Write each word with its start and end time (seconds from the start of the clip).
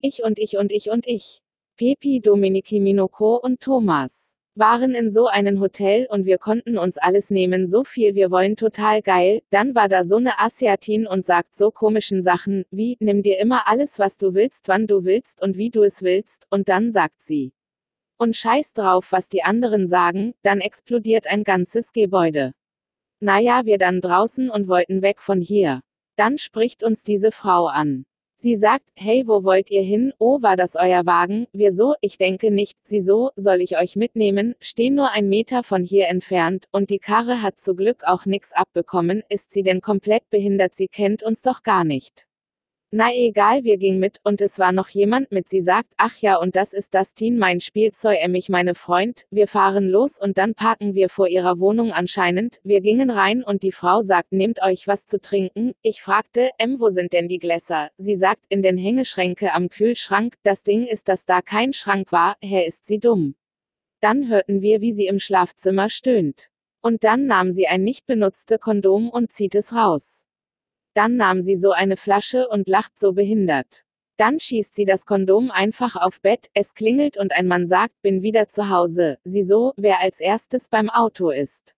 Ich 0.00 0.22
und 0.22 0.38
ich 0.38 0.56
und 0.56 0.72
ich 0.72 0.90
und 0.90 1.06
ich. 1.06 1.42
Pepi, 1.76 2.20
Dominiki, 2.20 2.80
Minoko 2.80 3.36
und 3.36 3.60
Thomas 3.60 4.34
waren 4.54 4.94
in 4.94 5.10
so 5.10 5.26
einem 5.26 5.60
Hotel 5.60 6.06
und 6.10 6.26
wir 6.26 6.38
konnten 6.38 6.76
uns 6.78 6.98
alles 6.98 7.30
nehmen, 7.30 7.68
so 7.68 7.84
viel 7.84 8.14
wir 8.14 8.30
wollen, 8.30 8.56
total 8.56 9.02
geil. 9.02 9.42
Dann 9.50 9.74
war 9.74 9.88
da 9.88 10.04
so 10.04 10.16
eine 10.16 10.38
Asiatin 10.38 11.06
und 11.06 11.24
sagt 11.24 11.54
so 11.54 11.70
komischen 11.70 12.22
Sachen, 12.22 12.64
wie, 12.70 12.96
nimm 13.00 13.22
dir 13.22 13.38
immer 13.38 13.68
alles, 13.68 13.98
was 13.98 14.18
du 14.18 14.34
willst, 14.34 14.68
wann 14.68 14.86
du 14.86 15.04
willst 15.04 15.42
und 15.42 15.56
wie 15.56 15.70
du 15.70 15.82
es 15.82 16.02
willst, 16.02 16.46
und 16.50 16.68
dann 16.68 16.92
sagt 16.92 17.22
sie. 17.22 17.52
Und 18.18 18.36
scheiß 18.36 18.74
drauf, 18.74 19.12
was 19.12 19.28
die 19.28 19.42
anderen 19.42 19.88
sagen, 19.88 20.34
dann 20.42 20.60
explodiert 20.60 21.26
ein 21.26 21.44
ganzes 21.44 21.92
Gebäude. 21.92 22.52
Naja, 23.20 23.64
wir 23.64 23.78
dann 23.78 24.00
draußen 24.00 24.50
und 24.50 24.68
wollten 24.68 25.02
weg 25.02 25.20
von 25.20 25.40
hier. 25.40 25.80
Dann 26.16 26.38
spricht 26.38 26.82
uns 26.82 27.02
diese 27.02 27.32
Frau 27.32 27.66
an. 27.66 28.04
Sie 28.42 28.56
sagt, 28.56 28.86
hey, 28.94 29.24
wo 29.26 29.44
wollt 29.44 29.70
ihr 29.70 29.82
hin? 29.82 30.14
Oh, 30.18 30.40
war 30.40 30.56
das 30.56 30.74
euer 30.74 31.04
Wagen? 31.04 31.46
Wir 31.52 31.72
so, 31.72 31.92
ich 32.00 32.16
denke 32.16 32.50
nicht. 32.50 32.78
Sie 32.84 33.02
so, 33.02 33.32
soll 33.36 33.60
ich 33.60 33.76
euch 33.76 33.96
mitnehmen? 33.96 34.54
Stehen 34.60 34.94
nur 34.94 35.10
ein 35.10 35.28
Meter 35.28 35.62
von 35.62 35.84
hier 35.84 36.08
entfernt, 36.08 36.66
und 36.72 36.88
die 36.88 37.00
Karre 37.00 37.42
hat 37.42 37.60
zu 37.60 37.74
Glück 37.74 38.02
auch 38.06 38.24
nix 38.24 38.52
abbekommen. 38.52 39.22
Ist 39.28 39.52
sie 39.52 39.62
denn 39.62 39.82
komplett 39.82 40.30
behindert? 40.30 40.74
Sie 40.74 40.88
kennt 40.88 41.22
uns 41.22 41.42
doch 41.42 41.62
gar 41.64 41.84
nicht. 41.84 42.26
Na 42.92 43.14
egal, 43.14 43.62
wir 43.62 43.76
gingen 43.76 44.00
mit, 44.00 44.18
und 44.24 44.40
es 44.40 44.58
war 44.58 44.72
noch 44.72 44.88
jemand 44.88 45.30
mit, 45.30 45.48
sie 45.48 45.60
sagt, 45.60 45.92
ach 45.96 46.16
ja, 46.16 46.36
und 46.38 46.56
das 46.56 46.72
ist 46.72 46.92
das 46.92 47.14
Teen, 47.14 47.38
mein 47.38 47.60
Spielzeug, 47.60 48.18
er 48.20 48.28
mich 48.28 48.48
meine 48.48 48.74
Freund, 48.74 49.26
wir 49.30 49.46
fahren 49.46 49.88
los 49.88 50.20
und 50.20 50.38
dann 50.38 50.54
parken 50.54 50.96
wir 50.96 51.08
vor 51.08 51.28
ihrer 51.28 51.60
Wohnung 51.60 51.92
anscheinend, 51.92 52.60
wir 52.64 52.80
gingen 52.80 53.10
rein 53.10 53.44
und 53.44 53.62
die 53.62 53.70
Frau 53.70 54.02
sagt, 54.02 54.32
nehmt 54.32 54.60
euch 54.60 54.88
was 54.88 55.06
zu 55.06 55.20
trinken, 55.20 55.72
ich 55.82 56.02
fragte, 56.02 56.50
M, 56.58 56.80
wo 56.80 56.88
sind 56.88 57.12
denn 57.12 57.28
die 57.28 57.38
Gläser? 57.38 57.90
Sie 57.96 58.16
sagt, 58.16 58.42
in 58.48 58.60
den 58.60 58.76
Hängeschränke 58.76 59.52
am 59.52 59.68
Kühlschrank, 59.68 60.34
das 60.42 60.64
Ding 60.64 60.84
ist, 60.84 61.06
dass 61.06 61.24
da 61.24 61.42
kein 61.42 61.72
Schrank 61.72 62.10
war, 62.10 62.38
Herr 62.42 62.66
ist 62.66 62.88
sie 62.88 62.98
dumm. 62.98 63.36
Dann 64.00 64.28
hörten 64.28 64.62
wir, 64.62 64.80
wie 64.80 64.92
sie 64.92 65.06
im 65.06 65.20
Schlafzimmer 65.20 65.90
stöhnt. 65.90 66.48
Und 66.82 67.04
dann 67.04 67.26
nahm 67.26 67.52
sie 67.52 67.68
ein 67.68 67.84
nicht 67.84 68.06
benutzte 68.06 68.58
Kondom 68.58 69.10
und 69.10 69.30
zieht 69.30 69.54
es 69.54 69.72
raus. 69.72 70.24
Dann 70.94 71.16
nahm 71.16 71.42
sie 71.42 71.56
so 71.56 71.72
eine 71.72 71.96
Flasche 71.96 72.48
und 72.48 72.68
lacht 72.68 72.98
so 72.98 73.12
behindert. 73.12 73.84
Dann 74.16 74.38
schießt 74.38 74.74
sie 74.74 74.84
das 74.84 75.06
Kondom 75.06 75.50
einfach 75.50 75.96
auf 75.96 76.20
Bett, 76.20 76.50
es 76.52 76.74
klingelt 76.74 77.16
und 77.16 77.32
ein 77.32 77.46
Mann 77.46 77.66
sagt, 77.66 77.94
bin 78.02 78.22
wieder 78.22 78.48
zu 78.48 78.68
Hause. 78.68 79.18
Sie 79.24 79.42
so, 79.42 79.72
wer 79.76 80.00
als 80.00 80.20
erstes 80.20 80.68
beim 80.68 80.90
Auto 80.90 81.30
ist. 81.30 81.74